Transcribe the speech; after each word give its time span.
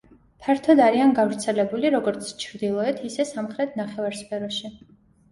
ფართოდ 0.43 0.79
არიან 0.85 1.09
გავრცელებული 1.17 1.91
როგორც 1.95 2.31
ჩრდილოეთ, 2.43 3.01
ისე 3.09 3.25
სამხრეთ 3.33 3.77
ნახევარსფეროში. 3.81 4.73